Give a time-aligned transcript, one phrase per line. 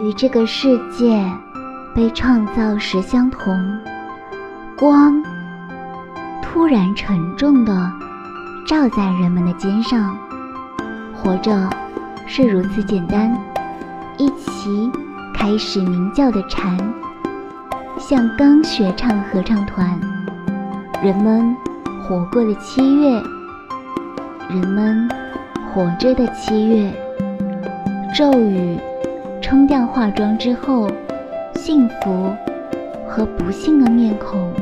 [0.00, 1.24] 与这个世界
[1.94, 3.78] 被创造时相同，
[4.76, 5.22] 光
[6.40, 7.92] 突然沉重地
[8.64, 10.16] 照在人们的肩上。
[11.12, 11.68] 活着
[12.26, 13.36] 是如此简单，
[14.18, 14.90] 一起
[15.34, 16.78] 开始鸣叫的蝉，
[17.98, 19.98] 像刚学唱合唱团。
[21.02, 21.56] 人们
[22.00, 23.20] 活过的七月，
[24.48, 25.08] 人们
[25.72, 26.92] 活着的七月，
[28.16, 28.78] 骤雨。
[29.48, 30.90] 冲掉化妆之后，
[31.54, 32.36] 幸福
[33.08, 34.52] 和不幸的面孔。